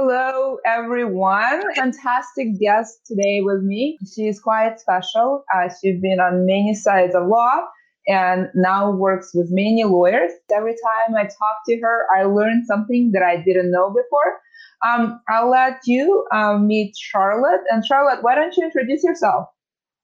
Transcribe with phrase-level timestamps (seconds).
[0.00, 1.74] Hello, everyone.
[1.74, 3.98] Fantastic guest today with me.
[4.14, 5.42] She's quite special.
[5.52, 7.62] Uh, she's been on many sides of law
[8.06, 10.30] and now works with many lawyers.
[10.54, 14.38] Every time I talk to her, I learn something that I didn't know before.
[14.86, 17.62] Um, I'll let you um, meet Charlotte.
[17.68, 19.48] And Charlotte, why don't you introduce yourself?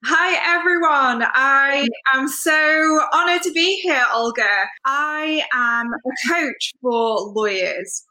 [0.07, 1.25] Hi, everyone.
[1.35, 4.65] I am so honored to be here, Olga.
[4.85, 8.05] I am a coach for lawyers.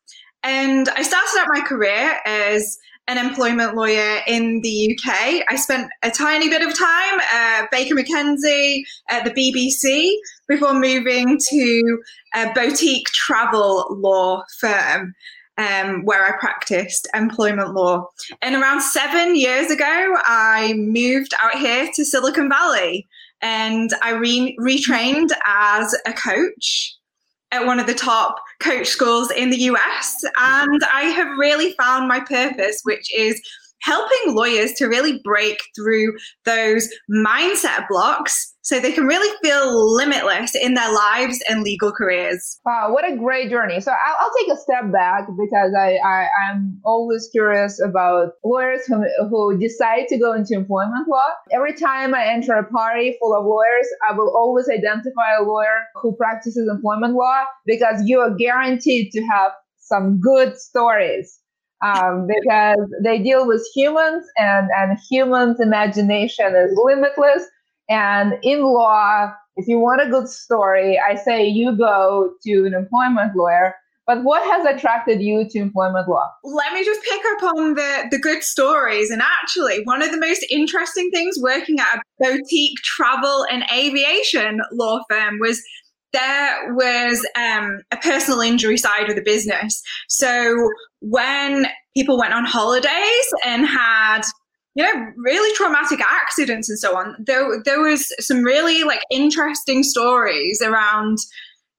[0.43, 5.43] And I started out my career as an employment lawyer in the UK.
[5.49, 10.11] I spent a tiny bit of time at Baker McKenzie at the BBC
[10.47, 11.99] before moving to
[12.35, 15.13] a boutique travel law firm.
[15.55, 18.07] Um, where I practiced employment law.
[18.41, 23.07] And around seven years ago, I moved out here to Silicon Valley
[23.43, 26.95] and I re- retrained as a coach
[27.53, 30.23] at one of the top coach schools in the US.
[30.37, 33.39] And I have really found my purpose, which is
[33.81, 40.55] helping lawyers to really break through those mindset blocks so they can really feel limitless
[40.55, 42.59] in their lives and legal careers.
[42.65, 43.81] Wow, what a great journey.
[43.81, 48.85] So I'll, I'll take a step back because I, I, am always curious about lawyers
[48.87, 51.27] who, who decide to go into employment law.
[51.51, 55.83] Every time I enter a party full of lawyers, I will always identify a lawyer
[56.01, 61.37] who practices employment law because you are guaranteed to have some good stories
[61.83, 67.43] um, because they deal with humans and, and humans' imagination is limitless.
[67.89, 72.73] And in law, if you want a good story, I say you go to an
[72.73, 73.75] employment lawyer.
[74.05, 76.29] But what has attracted you to employment law?
[76.43, 79.09] Let me just pick up on the, the good stories.
[79.09, 84.59] And actually, one of the most interesting things working at a boutique travel and aviation
[84.73, 85.61] law firm was
[86.11, 89.81] there was um, a personal injury side of the business.
[90.09, 90.69] So
[91.01, 94.21] when people went on holidays and had
[94.75, 97.15] you know really traumatic accidents and so on.
[97.19, 101.19] There there was some really like interesting stories around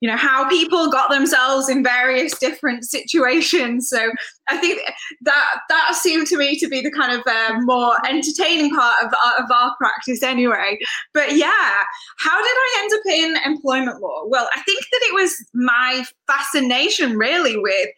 [0.00, 3.88] you know how people got themselves in various different situations.
[3.88, 4.12] So
[4.48, 4.82] i think
[5.22, 9.12] that that seemed to me to be the kind of uh, more entertaining part of,
[9.38, 10.78] of our practice anyway.
[11.14, 11.82] But yeah
[12.18, 14.24] how did i end up in employment law?
[14.26, 17.88] Well i think that it was my fascination really with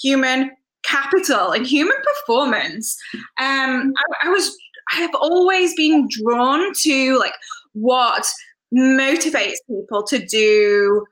[0.00, 0.50] human
[0.86, 2.96] capital and human performance.
[3.38, 4.56] Um, I, I was
[4.92, 7.34] I have always been drawn to like
[7.72, 8.26] what
[8.74, 11.04] motivates people to do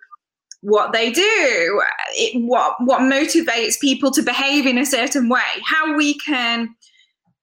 [0.64, 1.82] what they do,
[2.12, 6.74] it, what what motivates people to behave in a certain way, how we can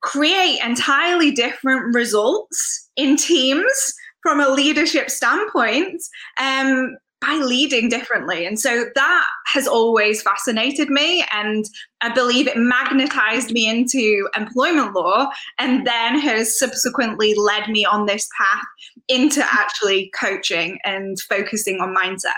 [0.02, 3.94] create entirely different results in teams
[4.24, 6.02] from a leadership standpoint.
[6.40, 8.46] Um, by leading differently.
[8.46, 11.24] And so that has always fascinated me.
[11.32, 11.66] And
[12.02, 18.08] I believe it magnetized me into employment law and then has subsequently led me on
[18.08, 18.66] this path
[19.08, 22.32] into actually coaching and focusing on mindset.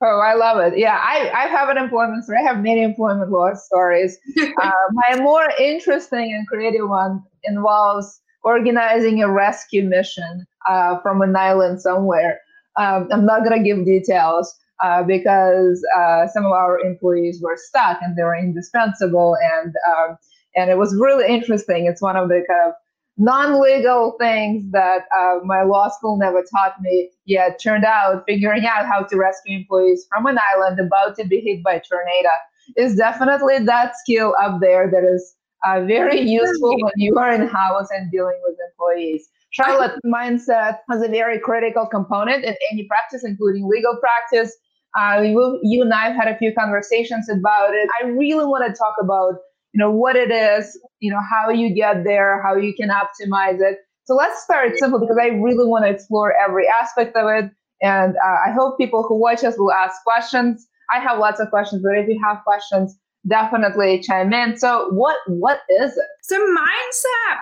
[0.00, 0.78] Oh, I love it.
[0.78, 2.38] Yeah, I, I have an employment story.
[2.38, 4.16] I have many employment law stories.
[4.40, 11.34] uh, my more interesting and creative one involves organizing a rescue mission uh, from an
[11.34, 12.38] island somewhere.
[12.78, 17.56] Um, I'm not going to give details uh, because uh, some of our employees were
[17.56, 19.36] stuck and they were indispensable.
[19.42, 20.18] And um,
[20.54, 21.86] and it was really interesting.
[21.86, 22.74] It's one of the kind of
[23.18, 27.60] non-legal things that uh, my law school never taught me yet.
[27.62, 31.62] Turned out figuring out how to rescue employees from an island about to be hit
[31.62, 32.30] by a tornado
[32.76, 35.34] is definitely that skill up there that is
[35.66, 39.28] uh, very useful when you are in house and dealing with employees.
[39.58, 44.54] Charlotte, mindset has a very critical component in any practice, including legal practice.
[44.98, 47.88] Uh, you, you and I have had a few conversations about it.
[48.00, 49.34] I really want to talk about,
[49.72, 53.60] you know, what it is, you know, how you get there, how you can optimize
[53.60, 53.78] it.
[54.04, 57.50] So let's start simple because I really want to explore every aspect of it.
[57.82, 60.66] And uh, I hope people who watch us will ask questions.
[60.92, 62.96] I have lots of questions, but if you have questions,
[63.28, 64.56] definitely chime in.
[64.56, 66.06] So what what is it?
[66.22, 67.38] So mindset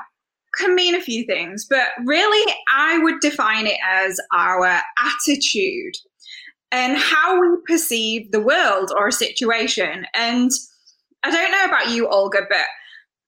[0.57, 5.95] can mean a few things, but really, I would define it as our attitude
[6.73, 10.07] and how we perceive the world or a situation.
[10.15, 10.51] And
[11.23, 12.67] I don't know about you, Olga, but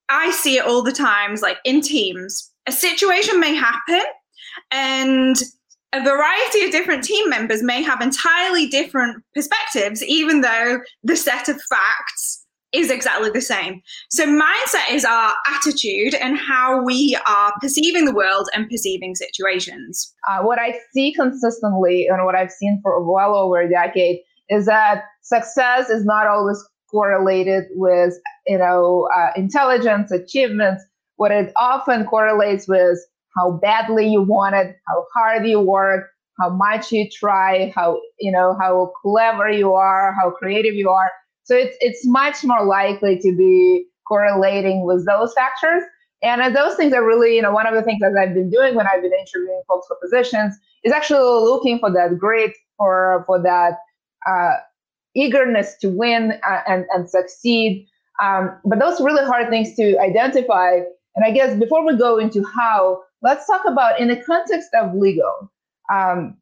[0.08, 2.50] I see it all the times, like in teams.
[2.66, 4.02] A situation may happen,
[4.70, 5.36] and
[5.94, 11.48] a variety of different team members may have entirely different perspectives, even though the set
[11.48, 13.81] of facts is exactly the same.
[14.11, 20.15] So, mindset is our attitude and how we are perceiving the world and perceiving situations.
[20.29, 24.20] Uh, what I see consistently and what I've seen for well over a decade
[24.50, 28.15] is that success is not always correlated with
[28.47, 30.82] you know uh, intelligence achievements
[31.17, 32.99] what it often correlates with
[33.37, 36.09] how badly you want it how hard you work
[36.41, 41.11] how much you try how you know how clever you are how creative you are
[41.49, 45.83] so it's it's much more likely to be correlating with those factors
[46.23, 48.50] and uh, those things are really you know one of the things that i've been
[48.50, 50.55] doing when i've been interviewing folks for positions
[50.85, 53.79] is actually looking for that grit or for that
[54.27, 54.56] uh,
[55.15, 57.87] eagerness to win uh, and, and succeed.
[58.23, 60.81] Um, but those really hard things to identify.
[61.17, 64.95] And I guess before we go into how, let's talk about in the context of
[64.95, 65.53] legal.
[65.93, 66.37] Um,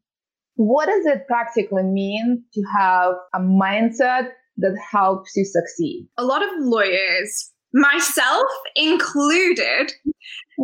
[0.55, 6.07] what does it practically mean to have a mindset that helps you succeed?
[6.17, 9.91] A lot of lawyers, myself included,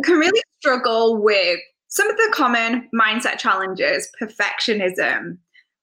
[0.02, 5.38] can really struggle with some of the common mindset challenges perfectionism,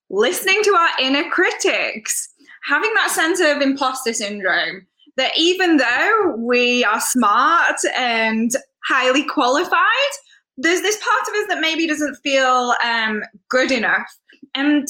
[0.10, 2.28] listening to our inner critics,
[2.68, 4.86] having that sense of imposter syndrome
[5.18, 8.52] that even though we are smart and
[8.86, 10.13] highly qualified,
[10.58, 14.08] there's this part of us that maybe doesn't feel um, good enough.
[14.56, 14.88] And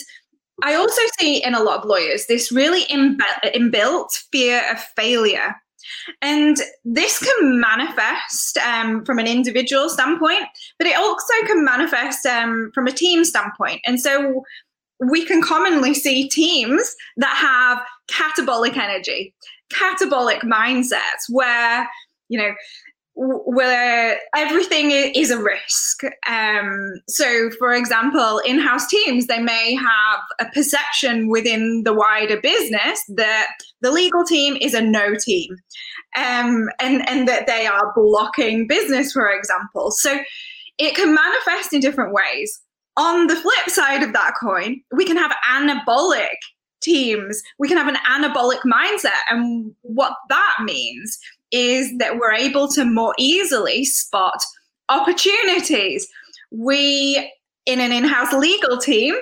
[0.62, 5.56] I also see in a lot of lawyers this really inbuilt fear of failure.
[6.22, 10.44] And this can manifest um, from an individual standpoint,
[10.78, 13.82] but it also can manifest um, from a team standpoint.
[13.86, 14.44] And so
[15.00, 19.34] we can commonly see teams that have catabolic energy,
[19.74, 21.88] catabolic mindsets where,
[22.30, 22.54] you know,
[23.16, 26.04] where everything is a risk.
[26.28, 32.40] Um, so, for example, in house teams, they may have a perception within the wider
[32.40, 33.48] business that
[33.82, 35.50] the legal team is a no team
[36.16, 39.92] um, and, and that they are blocking business, for example.
[39.92, 40.20] So,
[40.78, 42.60] it can manifest in different ways.
[42.98, 46.38] On the flip side of that coin, we can have anabolic
[46.82, 47.42] teams.
[47.60, 49.22] We can have an anabolic mindset.
[49.30, 51.20] And what that means
[51.52, 54.42] is that we're able to more easily spot
[54.90, 56.08] opportunities.
[56.52, 57.32] We,
[57.66, 59.16] in an in house legal team,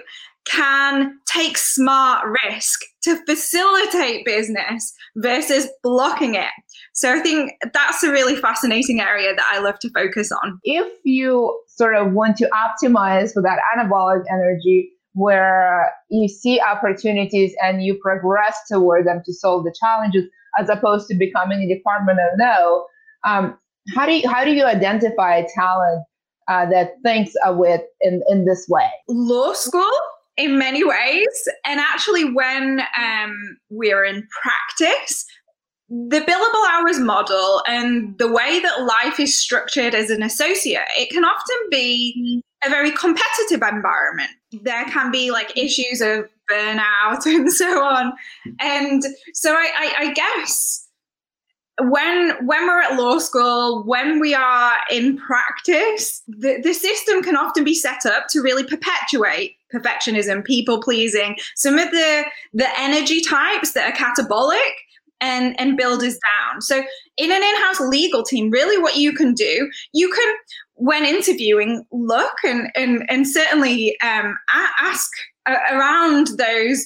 [0.45, 6.49] can take smart risk to facilitate business versus blocking it.
[6.93, 10.59] So I think that's a really fascinating area that I love to focus on.
[10.63, 17.53] If you sort of want to optimize for that anabolic energy, where you see opportunities
[17.61, 20.25] and you progress toward them to solve the challenges,
[20.57, 22.85] as opposed to becoming a department of no.
[23.25, 23.57] Um,
[23.95, 26.03] how do you how do you identify talent
[26.47, 28.89] uh, that thinks of it in in this way?
[29.07, 29.91] Law school
[30.39, 31.49] in many ways.
[31.65, 35.25] And actually, when um, we're in practice,
[35.89, 41.09] the billable hours model and the way that life is structured as an associate, it
[41.09, 44.29] can often be a very competitive environment.
[44.51, 48.13] There can be like issues of burnout and so on.
[48.59, 49.03] And
[49.33, 50.85] so I, I, I guess
[51.81, 57.37] when when we're at law school, when we are in practice, the, the system can
[57.37, 63.21] often be set up to really perpetuate perfectionism, people pleasing, some of the the energy
[63.21, 64.59] types that are catabolic
[65.21, 66.61] and and build us down.
[66.61, 66.83] So
[67.17, 70.35] in an in-house legal team, really what you can do, you can
[70.75, 74.37] when interviewing look and and and certainly um,
[74.81, 75.09] ask
[75.71, 76.85] around those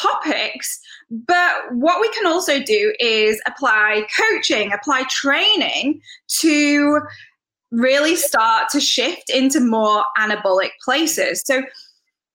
[0.00, 0.80] topics.
[1.10, 6.00] But what we can also do is apply coaching, apply training
[6.40, 7.00] to
[7.72, 11.42] really start to shift into more anabolic places.
[11.44, 11.62] So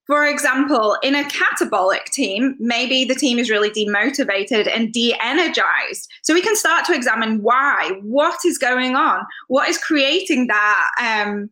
[0.05, 6.07] for example, in a catabolic team, maybe the team is really demotivated and de energized.
[6.21, 10.89] So we can start to examine why, what is going on, what is creating that.
[11.01, 11.49] Um,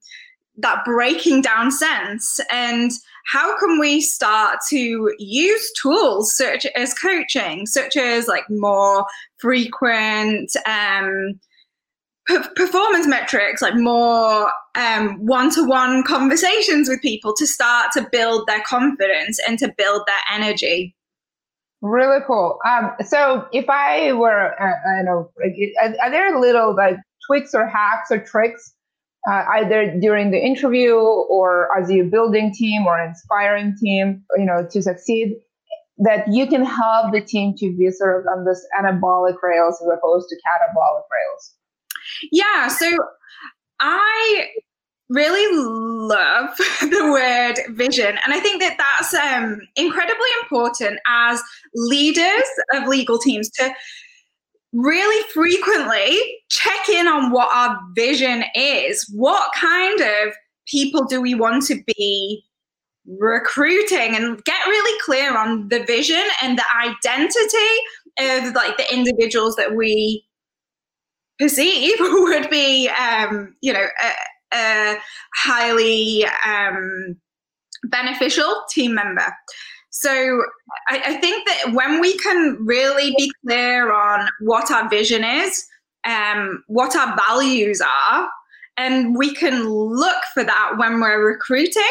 [0.57, 2.91] that breaking down sense and
[3.25, 9.05] how can we start to use tools such as coaching such as like more
[9.37, 11.39] frequent um,
[12.55, 19.39] performance metrics, like more um, one-to-one conversations with people to start to build their confidence
[19.47, 20.95] and to build their energy.
[21.81, 22.59] Really cool.
[22.65, 25.29] Um, so if I were, uh, I know,
[25.81, 28.73] are, are there little like tweaks or hacks or tricks
[29.29, 34.67] uh, either during the interview or as you building team or inspiring team, you know,
[34.69, 35.35] to succeed
[35.99, 39.87] that you can help the team to be sort of on this anabolic rails as
[39.97, 41.53] opposed to catabolic rails?
[42.31, 42.67] Yeah.
[42.67, 42.97] So
[43.79, 44.49] I
[45.09, 46.49] really love
[46.81, 48.17] the word vision.
[48.23, 51.41] And I think that that's um, incredibly important as
[51.75, 53.73] leaders of legal teams to
[54.73, 59.07] really frequently check in on what our vision is.
[59.13, 60.33] What kind of
[60.67, 62.43] people do we want to be
[63.05, 67.57] recruiting and get really clear on the vision and the identity
[68.19, 70.25] of like the individuals that we
[71.39, 74.97] perceive would be, um, you know, a, a
[75.35, 77.15] highly um,
[77.85, 79.33] beneficial team member.
[79.95, 80.09] So
[80.89, 85.63] I, I, think that when we can really be clear on what our vision is,
[86.03, 88.27] um, what our values are,
[88.75, 91.83] and we can look for that when we're recruiting.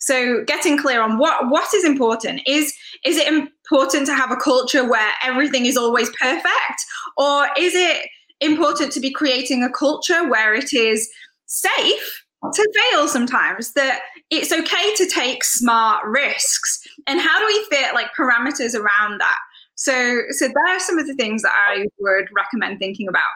[0.00, 2.42] So getting clear on what what is important.
[2.46, 2.74] Is
[3.06, 6.84] is it important to have a culture where everything is always perfect,
[7.16, 8.06] or is it
[8.42, 11.08] important to be creating a culture where it is
[11.46, 14.00] safe to fail sometimes that
[14.30, 19.38] it's okay to take smart risks and how do we fit like parameters around that
[19.74, 23.32] so so there are some of the things that i would recommend thinking about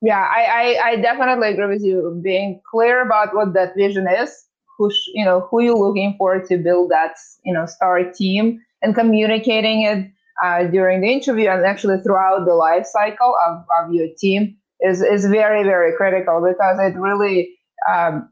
[0.00, 4.44] yeah i i, I definitely agree with you being clear about what that vision is
[4.78, 8.60] who sh- you know who you're looking for to build that you know star team
[8.82, 10.10] and communicating it
[10.42, 15.00] uh, during the interview and actually throughout the life cycle of, of your team is,
[15.00, 17.56] is very, very critical because it really
[17.90, 18.28] um,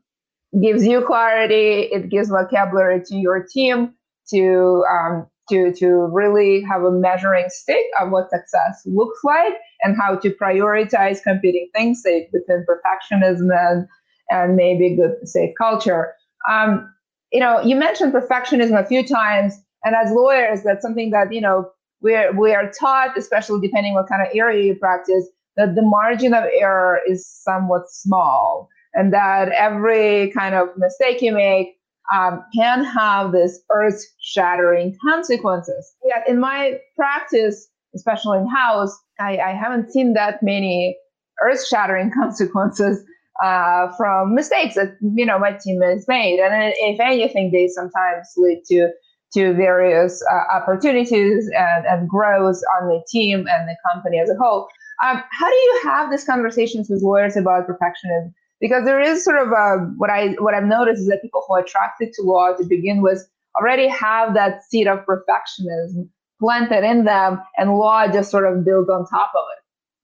[0.61, 1.83] gives you clarity.
[1.93, 3.95] It gives vocabulary to your team
[4.31, 9.97] to, um, to, to really have a measuring stick of what success looks like and
[10.01, 13.87] how to prioritize competing things, say between perfectionism and,
[14.31, 16.13] and maybe good, safe culture.
[16.49, 16.93] Um,
[17.33, 21.41] you know, you mentioned perfectionism a few times, and as lawyers, that's something that you
[21.41, 21.71] know
[22.01, 26.35] we're, we are taught, especially depending what kind of area you practice, that the margin
[26.35, 31.77] of error is somewhat small and that every kind of mistake you make
[32.13, 35.95] um, can have this earth shattering consequences.
[36.05, 40.97] Yet in my practice, especially in house, I, I haven't seen that many
[41.43, 43.05] earth shattering consequences
[43.43, 48.29] uh, from mistakes that you know my team has made, and if anything, they sometimes
[48.37, 48.91] lead to
[49.33, 54.35] to various uh, opportunities and, and growth on the team and the company as a
[54.35, 54.69] whole.
[55.03, 58.33] Um, how do you have these conversations with lawyers about perfectionism?
[58.61, 61.55] Because there is sort of a, what I what I've noticed is that people who
[61.55, 63.27] are attracted to law to begin with
[63.59, 66.09] already have that seed of perfectionism
[66.41, 69.63] planted in them, and law just sort of builds on top of it.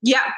[0.09, 0.31] Yeah,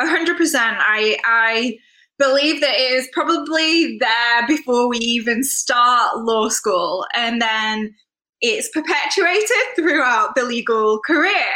[0.00, 0.76] hundred percent.
[0.78, 1.78] I I
[2.18, 7.94] believe that it is probably there before we even start law school, and then
[8.40, 11.46] it's perpetuated throughout the legal career.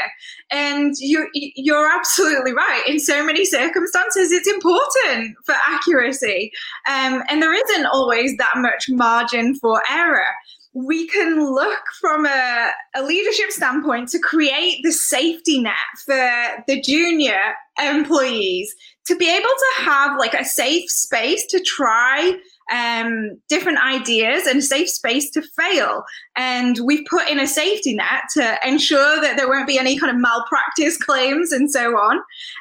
[0.51, 2.83] And you, you're absolutely right.
[2.87, 6.51] In so many circumstances, it's important for accuracy.
[6.89, 10.25] Um, and there isn't always that much margin for error.
[10.73, 16.81] We can look from a, a leadership standpoint to create the safety net for the
[16.81, 18.75] junior employees
[19.07, 22.39] to be able to have like a safe space to try
[22.71, 26.05] um, different ideas and a safe space to fail.
[26.37, 30.15] And we've put in a safety net to ensure that there won't be any kind
[30.15, 32.17] of malpractice claims and so on.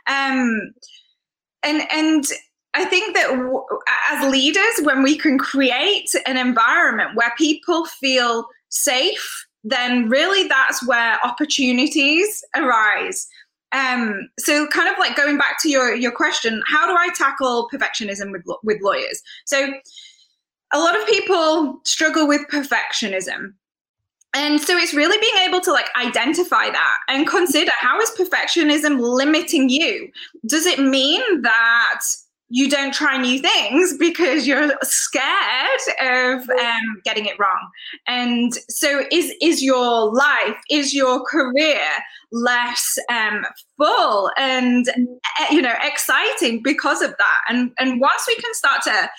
[0.07, 0.71] Um,
[1.63, 2.25] and and
[2.73, 3.65] I think that w-
[4.11, 10.85] as leaders, when we can create an environment where people feel safe, then really that's
[10.87, 13.27] where opportunities arise.
[13.71, 17.69] Um, so kind of like going back to your your question, how do I tackle
[17.71, 19.21] perfectionism with with lawyers?
[19.45, 19.71] So
[20.73, 23.53] a lot of people struggle with perfectionism.
[24.35, 28.99] And so it's really being able to like identify that and consider how is perfectionism
[28.99, 30.09] limiting you?
[30.45, 32.01] Does it mean that
[32.49, 37.69] you don't try new things because you're scared of um, getting it wrong.
[38.07, 41.81] And so, is is your life, is your career
[42.31, 43.45] less um,
[43.77, 47.41] full and eh, you know exciting because of that?
[47.47, 49.09] And and once we can start to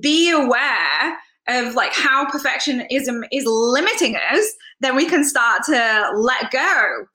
[0.00, 6.50] be aware of like how perfectionism is limiting us, then we can start to let
[6.50, 7.06] go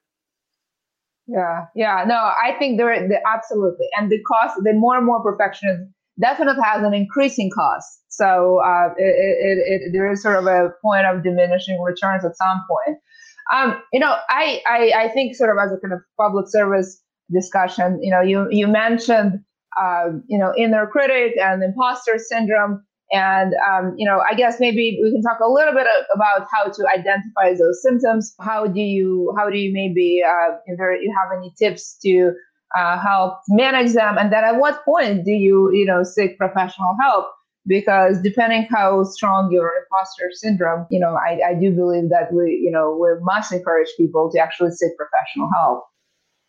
[1.31, 2.03] yeah, yeah.
[2.07, 6.63] No, I think there, there absolutely, and the cost, the more and more perfectionism definitely
[6.63, 8.03] has an increasing cost.
[8.09, 12.35] So uh, it, it, it, there is sort of a point of diminishing returns at
[12.37, 12.97] some point.
[13.53, 17.01] Um, you know, I, I, I think sort of as a kind of public service
[17.31, 19.39] discussion, you know, you you mentioned
[19.79, 22.83] uh, you know inner critic and imposter syndrome.
[23.11, 26.71] And um, you know, I guess maybe we can talk a little bit about how
[26.71, 28.33] to identify those symptoms.
[28.39, 32.31] How do you how do you maybe uh, if there, you have any tips to
[32.77, 34.17] uh, help manage them?
[34.17, 37.27] And then at what point do you you know seek professional help?
[37.67, 42.61] Because depending how strong your imposter syndrome, you know, I, I do believe that we
[42.63, 45.83] you know we must encourage people to actually seek professional help.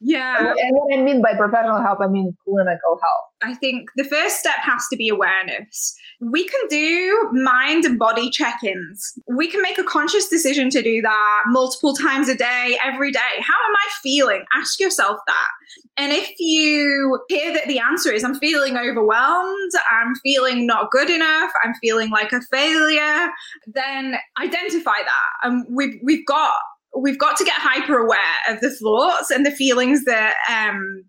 [0.05, 0.55] Yeah.
[0.59, 3.25] And, what I mean by professional help, I mean clinical help.
[3.43, 5.95] I think the first step has to be awareness.
[6.21, 9.13] We can do mind and body check ins.
[9.29, 13.21] We can make a conscious decision to do that multiple times a day, every day.
[13.41, 14.45] How am I feeling?
[14.55, 15.49] Ask yourself that.
[15.97, 21.11] And if you hear that the answer is, I'm feeling overwhelmed, I'm feeling not good
[21.11, 23.29] enough, I'm feeling like a failure,
[23.67, 25.31] then identify that.
[25.43, 26.55] And we've, we've got
[26.97, 28.19] we've got to get hyper aware
[28.49, 31.05] of the thoughts and the feelings that um,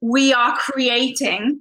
[0.00, 1.60] we are creating.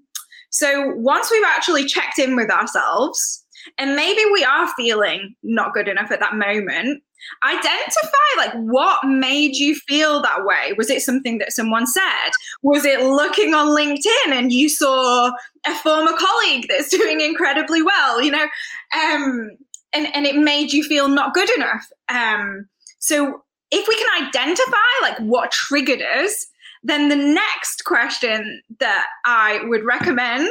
[0.50, 3.44] So once we've actually checked in with ourselves,
[3.78, 7.04] and maybe we are feeling not good enough at that moment,
[7.44, 10.74] identify like what made you feel that way.
[10.78, 12.32] Was it something that someone said?
[12.64, 15.32] Was it looking on LinkedIn and you saw
[15.66, 18.22] a former colleague that's doing incredibly well?
[18.22, 18.48] You know,
[18.94, 19.52] um,
[19.94, 21.86] and and it made you feel not good enough.
[22.10, 22.68] Um,
[23.00, 26.48] so if we can identify like what triggered us,
[26.84, 30.50] then the next question that I would recommend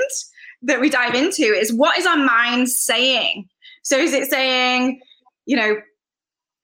[0.62, 3.48] that we dive into is what is our mind saying?
[3.82, 5.00] So is it saying,
[5.46, 5.76] you know,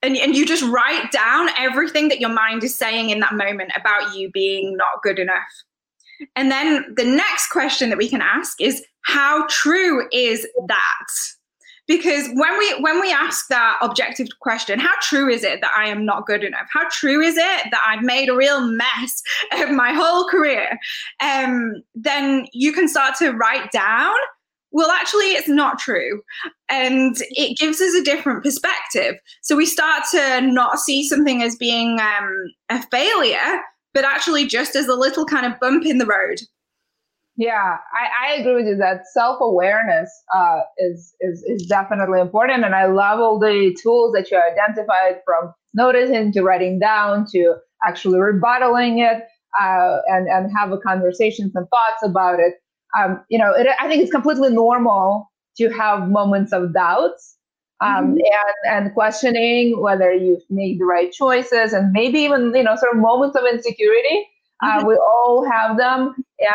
[0.02, 3.72] and, and you just write down everything that your mind is saying in that moment
[3.74, 5.42] about you being not good enough.
[6.34, 11.35] And then the next question that we can ask is how true is that?
[11.86, 15.86] Because when we when we ask that objective question how true is it that i
[15.88, 16.66] am not good enough?
[16.72, 20.78] How true is it that i've made a real mess of my whole career?
[21.20, 24.14] Um, then you can start to write down
[24.72, 26.20] well actually it's not true.
[26.68, 29.14] And it gives us a different perspective.
[29.40, 33.62] So we start to not see something as being um, a failure
[33.94, 36.38] but actually just as a little kind of bump in the road
[37.36, 42.64] yeah, I, I agree with you that self awareness uh, is, is is definitely important,
[42.64, 47.54] and I love all the tools that you identified from noticing to writing down to
[47.86, 49.24] actually rebuttaling it
[49.60, 52.54] uh, and and have a conversations and thoughts about it.
[52.98, 57.36] Um, you know, it, I think it's completely normal to have moments of doubts
[57.82, 58.18] um, mm-hmm.
[58.66, 62.94] and and questioning whether you've made the right choices, and maybe even you know sort
[62.94, 64.26] of moments of insecurity
[64.62, 64.88] uh, mm-hmm.
[64.88, 66.14] we all have them,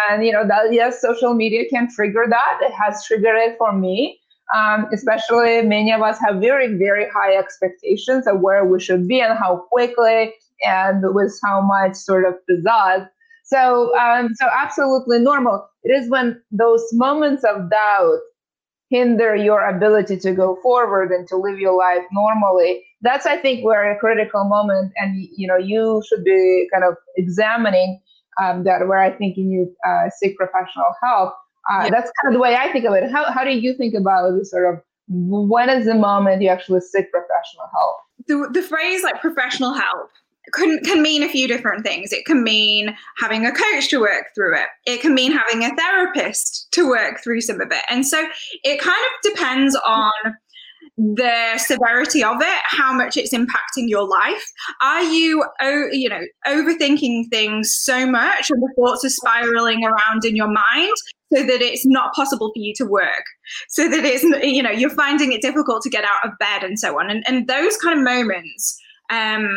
[0.09, 2.59] and you know that yes, social media can trigger that.
[2.61, 4.17] It has triggered it for me.
[4.55, 9.21] Um, especially many of us have very very high expectations of where we should be
[9.21, 10.33] and how quickly
[10.65, 13.07] and with how much sort of pizzazz.
[13.45, 15.69] So um, so absolutely normal.
[15.83, 18.19] It is when those moments of doubt
[18.89, 23.63] hinder your ability to go forward and to live your life normally that's i think
[23.63, 27.99] where a critical moment and you know you should be kind of examining
[28.41, 31.33] um, that where i think you need uh, seek professional help
[31.71, 31.89] uh, yeah.
[31.89, 34.31] that's kind of the way i think of it how, how do you think about
[34.37, 39.03] this sort of when is the moment you actually seek professional help the, the phrase
[39.03, 40.09] like professional help
[40.53, 42.11] can, can mean a few different things.
[42.11, 44.67] It can mean having a coach to work through it.
[44.85, 47.83] It can mean having a therapist to work through some of it.
[47.89, 48.25] And so
[48.63, 50.11] it kind of depends on
[51.01, 54.43] the severity of it, how much it's impacting your life.
[54.81, 55.43] Are you,
[55.91, 60.93] you know, overthinking things so much and the thoughts are spiraling around in your mind
[61.33, 63.23] so that it's not possible for you to work,
[63.69, 66.77] so that it's, you know, you're finding it difficult to get out of bed and
[66.77, 67.09] so on.
[67.09, 69.49] And, and those kind of moments, um,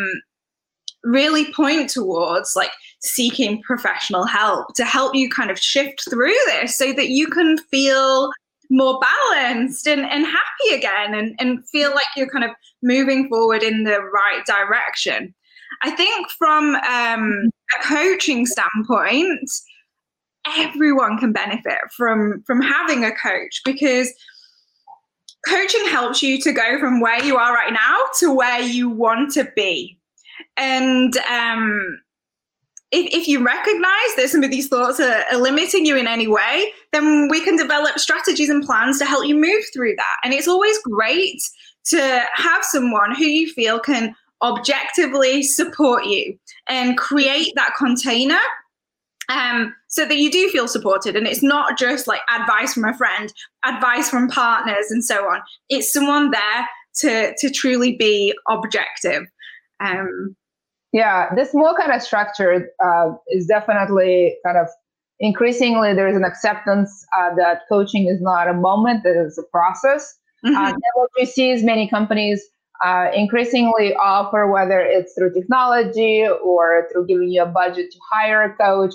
[1.02, 2.70] really point towards like
[3.02, 7.58] seeking professional help to help you kind of shift through this so that you can
[7.70, 8.30] feel
[8.70, 12.50] more balanced and, and happy again and, and feel like you're kind of
[12.82, 15.34] moving forward in the right direction.
[15.82, 19.50] I think from um, a coaching standpoint,
[20.56, 24.12] everyone can benefit from from having a coach because
[25.48, 29.32] coaching helps you to go from where you are right now to where you want
[29.32, 29.98] to be
[30.56, 31.98] and um,
[32.94, 36.28] if, if you recognize that some of these thoughts are, are, limiting you in any
[36.28, 40.16] way, then we can develop strategies and plans to help you move through that.
[40.22, 41.40] And it's always great
[41.86, 48.38] to have someone who you feel can objectively support you and create that container
[49.28, 51.16] um, so that you do feel supported.
[51.16, 53.32] And it's not just like advice from a friend,
[53.64, 55.40] advice from partners, and so on.
[55.68, 56.68] It's someone there
[57.00, 59.24] to, to truly be objective.
[59.80, 60.36] Um,
[60.94, 64.68] yeah, this more kind of structure uh, is definitely kind of
[65.18, 69.42] increasingly there is an acceptance uh, that coaching is not a moment, that it's a
[69.50, 70.16] process.
[70.46, 70.56] Mm-hmm.
[70.56, 72.40] Uh, and what we see is many companies
[72.84, 78.44] uh, increasingly offer, whether it's through technology or through giving you a budget to hire
[78.44, 78.94] a coach,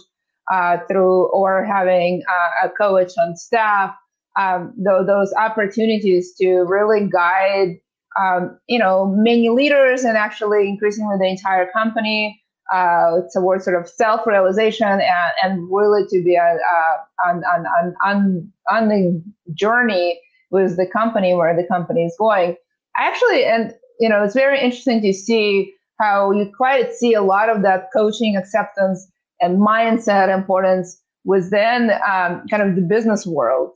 [0.50, 3.94] uh, through or having uh, a coach on staff,
[4.40, 7.76] um, th- those opportunities to really guide
[8.20, 12.42] um, you know, many leaders and actually increasingly the entire company
[12.74, 16.58] uh, towards sort of self-realization and, and really to be a,
[17.26, 20.20] on, on, on, on, on the journey
[20.52, 22.56] with the company where the company is going.
[22.98, 27.50] Actually, and you know, it's very interesting to see how you quite see a lot
[27.50, 29.08] of that coaching acceptance
[29.42, 33.72] and mindset importance within um, kind of the business world,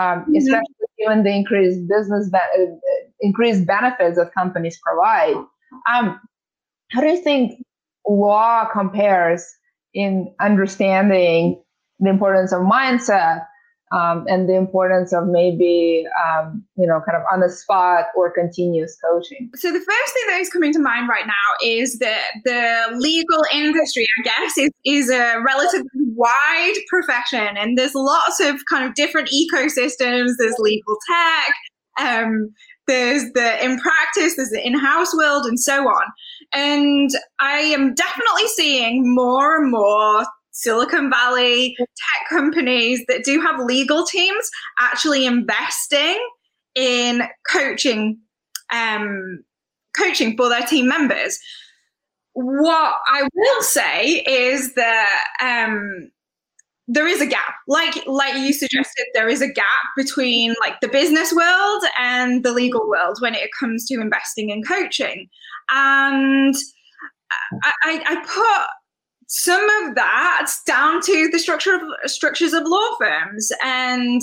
[0.00, 0.36] um, mm-hmm.
[0.36, 0.64] especially
[0.98, 5.36] given the increased business be- uh, increased benefits that companies provide.
[5.92, 6.20] Um,
[6.90, 7.62] how do you think
[8.06, 9.44] law compares
[9.94, 11.62] in understanding
[12.00, 13.44] the importance of mindset
[13.90, 18.30] um, and the importance of maybe um, you know kind of on the spot or
[18.30, 21.32] continuous coaching so the first thing that is coming to mind right now
[21.64, 27.94] is that the legal industry i guess is, is a relatively wide profession and there's
[27.94, 31.54] lots of kind of different ecosystems there's legal tech
[32.00, 32.50] um,
[32.88, 36.04] there's the in practice there's the in-house world and so on
[36.52, 43.64] and i am definitely seeing more and more Silicon Valley tech companies that do have
[43.64, 46.18] legal teams actually investing
[46.74, 48.18] in coaching
[48.72, 49.44] um,
[49.96, 51.38] coaching for their team members.
[52.32, 56.10] What I will say is that um,
[56.88, 58.52] there is a gap, like like you mm-hmm.
[58.52, 63.34] suggested, there is a gap between like the business world and the legal world when
[63.34, 65.28] it comes to investing in coaching,
[65.70, 66.54] and
[67.62, 68.70] I, I, I put
[69.28, 73.52] some of that down to the structure of structures of law firms.
[73.62, 74.22] And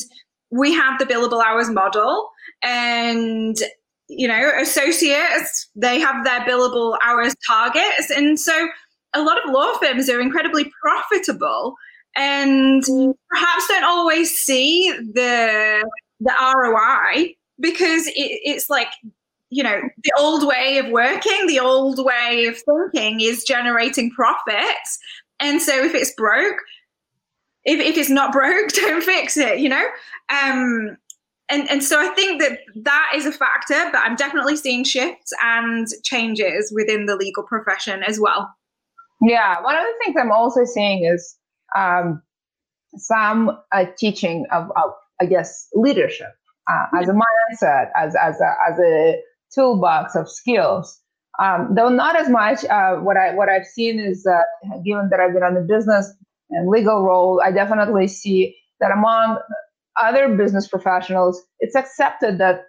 [0.49, 2.30] we have the billable hours model.
[2.63, 3.56] And
[4.08, 8.12] you know associates they have their billable hours targets.
[8.15, 8.67] And so
[9.13, 11.75] a lot of law firms are incredibly profitable
[12.15, 12.84] and
[13.30, 18.89] perhaps don't always see the the ROI because it, it's like
[19.49, 22.58] you know, the old way of working, the old way of
[22.93, 24.99] thinking is generating profits.
[25.39, 26.58] And so if it's broke,
[27.63, 29.86] if, if it's not broke, don't fix it, you know?
[30.30, 30.97] Um,
[31.47, 35.32] and, and so I think that that is a factor, but I'm definitely seeing shifts
[35.43, 38.54] and changes within the legal profession as well.
[39.21, 41.38] Yeah, one of the things I'm also seeing is
[41.75, 42.21] um,
[42.97, 46.32] some uh, teaching of, of, I guess, leadership
[46.69, 49.19] uh, as a mindset, as, as, a, as a
[49.54, 51.01] toolbox of skills.
[51.41, 52.63] Um, though not as much.
[52.65, 54.45] Uh, what I what I've seen is that
[54.86, 56.13] given that I've been on the business
[56.49, 59.39] and legal role, I definitely see that among
[60.01, 62.63] other business professionals, it's accepted that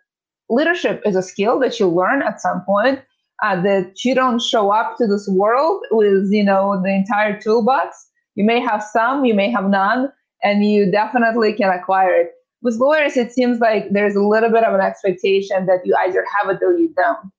[0.49, 3.01] leadership is a skill that you learn at some point.
[3.43, 8.06] Uh, that you don't show up to this world with you know the entire toolbox.
[8.37, 12.33] You may have some, you may have none, and you definitely can acquire it
[12.67, 16.25] with lawyers, it seems like there's a little bit of an expectation that you either
[16.37, 17.31] have it or you don't.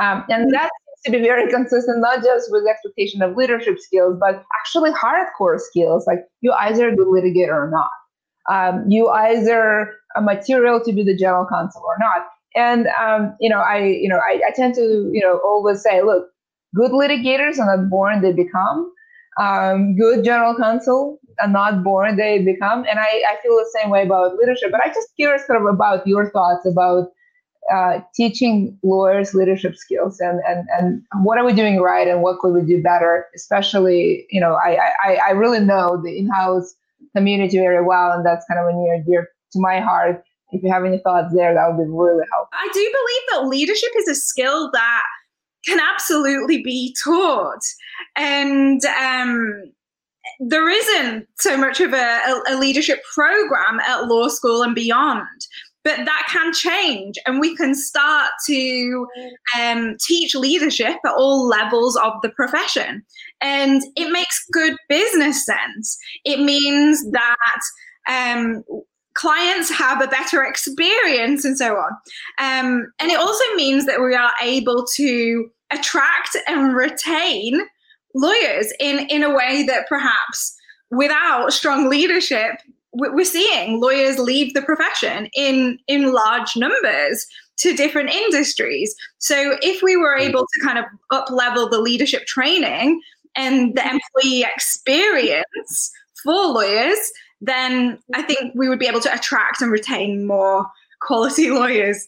[0.00, 0.50] Um, and mm-hmm.
[0.50, 0.70] that
[1.02, 5.58] seems to be very consistent, not just with expectation of leadership skills, but actually hardcore
[5.58, 6.06] skills.
[6.06, 7.90] Like you either good litigator or not.
[8.50, 12.26] Um, you either a material to be the general counsel or not.
[12.54, 16.02] And um, you know, I you know I, I tend to you know always say,
[16.02, 16.26] look,
[16.74, 18.92] good litigators are not born; they become.
[19.40, 22.84] Um, good general counsel are not born, they become.
[22.88, 24.70] And I, I feel the same way about leadership.
[24.70, 27.08] But I just curious sort of about your thoughts about
[27.72, 32.38] uh, teaching lawyers leadership skills and, and, and what are we doing right and what
[32.38, 33.26] could we do better?
[33.34, 36.74] Especially, you know, I, I, I really know the in-house
[37.16, 40.22] community very well, and that's kind of a near dear to my heart.
[40.50, 42.50] If you have any thoughts there, that would be really helpful.
[42.52, 45.02] I do believe that leadership is a skill that
[45.66, 47.62] can absolutely be taught.
[48.16, 49.72] And um,
[50.40, 55.28] there isn't so much of a, a, leadership program at law school and beyond
[55.84, 57.16] but that can change.
[57.26, 59.06] And we can start to
[59.58, 63.04] um, teach leadership at all levels of the profession.
[63.42, 65.98] And it makes good business sense.
[66.24, 67.60] It means that
[68.08, 68.64] um,
[69.14, 71.90] clients have a better experience and so on.
[72.38, 77.60] Um, and it also means that we are able to attract and retain
[78.14, 80.54] lawyers in in a way that perhaps
[80.90, 82.52] without strong leadership
[82.92, 88.94] we're seeing lawyers leave the profession in in large numbers to different industries.
[89.18, 93.00] So if we were able to kind of up level the leadership training
[93.36, 95.90] and the employee experience
[96.22, 96.98] for lawyers
[97.46, 100.66] then i think we would be able to attract and retain more
[101.00, 102.06] quality lawyers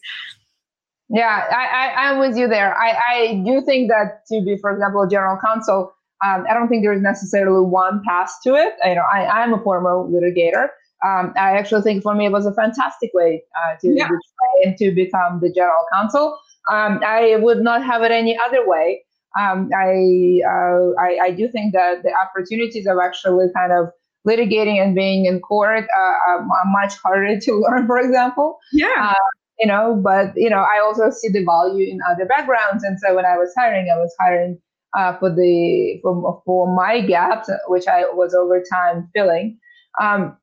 [1.09, 4.71] yeah i, I i'm with you there i i do think that to be for
[4.71, 5.93] example a general counsel
[6.25, 8.73] um, I don't think there is necessarily one path to it.
[8.83, 10.69] You know, I, am a former litigator.
[11.05, 14.07] Um, I actually think for me it was a fantastic way uh, to, yeah.
[14.07, 14.17] try
[14.63, 16.39] and to become the general counsel.
[16.71, 19.03] Um, I would not have it any other way.
[19.39, 23.89] Um, I, uh, I, I do think that the opportunities of actually kind of
[24.27, 28.59] litigating and being in court uh, are much harder to learn, for example.
[28.73, 28.87] Yeah.
[28.99, 29.13] Uh,
[29.59, 33.15] you know, but you know, I also see the value in other backgrounds, and so
[33.15, 34.59] when I was hiring, I was hiring
[34.95, 39.57] uh, for the for, for my gaps, which I was over time filling.
[39.99, 40.37] Um,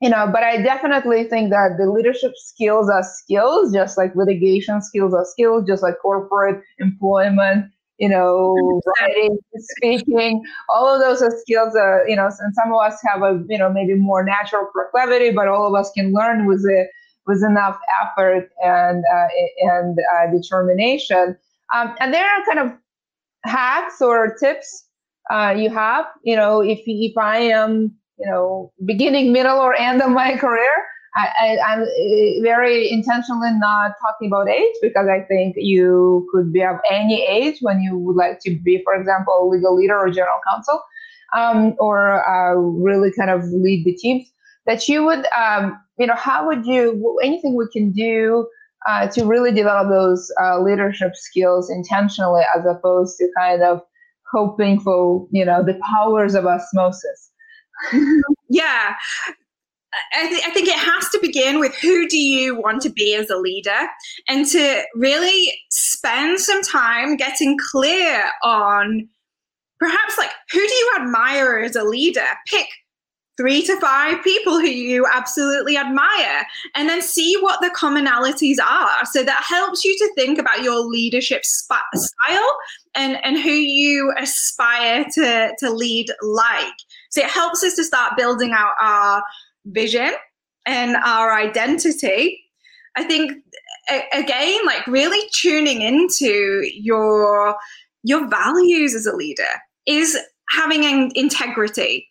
[0.00, 4.82] you know, but I definitely think that the leadership skills are skills, just like litigation
[4.82, 7.66] skills are skills, just like corporate employment,
[7.98, 11.74] you know, writing, speaking, all of those are skills.
[11.74, 15.30] Uh, you know, and some of us have a, you know, maybe more natural proclivity,
[15.30, 16.88] but all of us can learn with it
[17.26, 19.28] with enough effort and uh,
[19.62, 21.36] and uh, determination.
[21.74, 22.78] Um, and there are kind of
[23.44, 24.86] hacks or tips
[25.30, 26.06] uh, you have.
[26.22, 30.84] You know, if if I am you know beginning, middle, or end of my career,
[31.16, 36.62] I, am uh, very intentionally not talking about age because I think you could be
[36.62, 40.10] of any age when you would like to be, for example, a legal leader or
[40.10, 40.82] general counsel,
[41.34, 44.30] um, or uh, really kind of lead the teams.
[44.66, 48.46] That you would, um, you know, how would you, anything we can do
[48.86, 53.80] uh, to really develop those uh, leadership skills intentionally as opposed to kind of
[54.30, 57.30] hoping for, you know, the powers of osmosis?
[58.48, 58.94] yeah.
[60.14, 63.14] I, th- I, think it has to begin with who do you want to be
[63.14, 63.88] as a leader?
[64.28, 69.08] And to really spend some time getting clear on
[69.78, 72.26] perhaps like who do you admire as a leader?
[72.46, 72.66] Pick
[73.36, 79.04] three to five people who you absolutely admire and then see what the commonalities are.
[79.04, 82.56] So that helps you to think about your leadership sp- style
[82.94, 86.74] and and who you aspire to to lead like.
[87.10, 89.22] So it helps us to start building out our
[89.66, 90.12] vision
[90.66, 92.42] and our identity,
[92.96, 93.32] I think
[94.12, 97.56] again, like really tuning into your
[98.02, 99.42] your values as a leader
[99.86, 100.16] is
[100.50, 102.08] having an integrity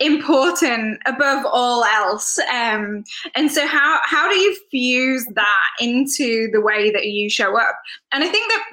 [0.00, 2.38] important above all else.
[2.52, 7.56] Um, and so how how do you fuse that into the way that you show
[7.58, 7.78] up?
[8.12, 8.64] And i think that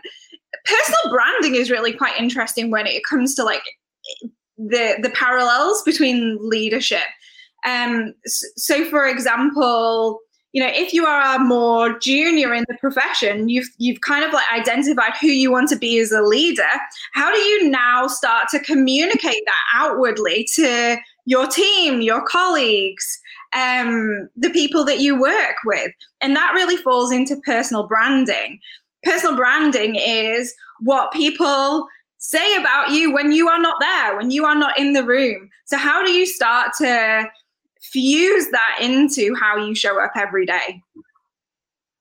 [0.66, 3.64] personal branding is really quite interesting when it comes to like
[4.58, 7.04] the the parallels between leadership
[7.66, 10.20] um, so, for example,
[10.54, 14.34] you know, if you are a more junior in the profession, you've you've kind of
[14.34, 16.64] like identified who you want to be as a leader.
[17.14, 23.20] How do you now start to communicate that outwardly to your team, your colleagues,
[23.54, 25.92] um, the people that you work with?
[26.20, 28.60] And that really falls into personal branding.
[29.04, 34.46] Personal branding is what people say about you when you are not there, when you
[34.46, 35.50] are not in the room.
[35.66, 37.26] So, how do you start to
[37.82, 40.82] fuse that into how you show up every day.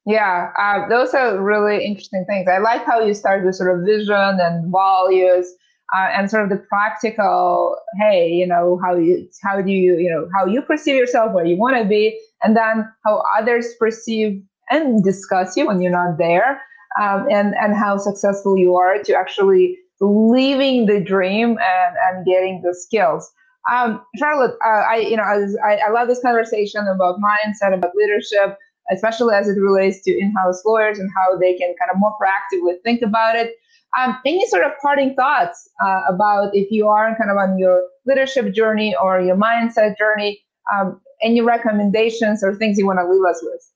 [0.06, 2.48] Yeah, uh, those are really interesting things.
[2.48, 5.54] I like how you start with sort of vision and values
[5.94, 7.76] uh, and sort of the practical.
[7.98, 11.44] Hey, you know how you how do you you know how you perceive yourself, where
[11.44, 16.16] you want to be, and then how others perceive and discuss you when you're not
[16.18, 16.62] there,
[17.00, 22.62] um, and and how successful you are to actually living the dream and and getting
[22.62, 23.30] the skills.
[23.70, 28.56] Um, Charlotte, uh, I you know I, I love this conversation about mindset, about leadership,
[28.92, 32.74] especially as it relates to in-house lawyers and how they can kind of more proactively
[32.84, 33.54] think about it.
[33.98, 37.82] Um, any sort of parting thoughts uh, about if you are kind of on your
[38.06, 40.40] leadership journey or your mindset journey?
[40.72, 43.72] Um, any recommendations or things you want to leave us with?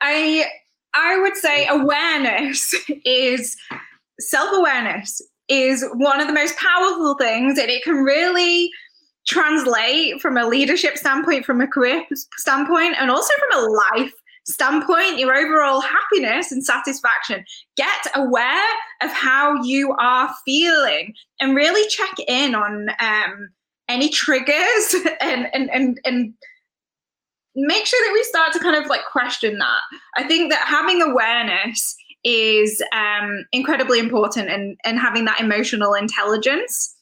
[0.00, 0.46] I
[0.94, 2.74] I would say awareness
[3.04, 3.56] is
[4.18, 8.70] self-awareness is one of the most powerful things and it can really
[9.26, 12.04] translate from a leadership standpoint, from a career
[12.36, 14.12] standpoint, and also from a life
[14.44, 17.44] standpoint, your overall happiness and satisfaction.
[17.76, 18.68] Get aware
[19.02, 23.48] of how you are feeling and really check in on um,
[23.88, 26.34] any triggers and, and, and, and
[27.56, 29.80] make sure that we start to kind of like question that.
[30.16, 36.94] I think that having awareness is um, incredibly important and and having that emotional intelligence.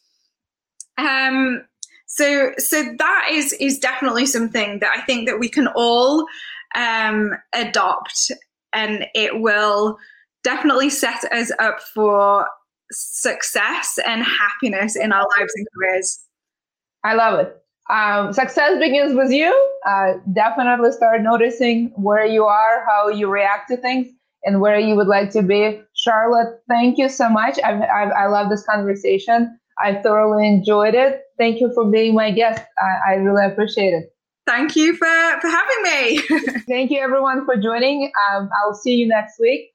[0.98, 1.64] Um,
[2.06, 6.26] so so that is is definitely something that I think that we can all
[6.74, 8.30] um, adopt,
[8.72, 9.98] and it will
[10.42, 12.46] definitely set us up for
[12.92, 16.20] success and happiness in our lives and careers.
[17.02, 17.56] I love it.
[17.90, 19.52] Um, success begins with you.
[19.86, 24.08] Uh, definitely start noticing where you are, how you react to things,
[24.44, 25.80] and where you would like to be.
[25.94, 27.58] Charlotte, thank you so much.
[27.64, 29.58] I've, I've, i love this conversation.
[29.82, 31.22] I thoroughly enjoyed it.
[31.38, 32.62] Thank you for being my guest.
[32.78, 34.14] I, I really appreciate it.
[34.46, 35.06] Thank you for,
[35.40, 36.18] for having me.
[36.68, 38.12] thank you, everyone, for joining.
[38.30, 39.70] Um, I'll see you next week.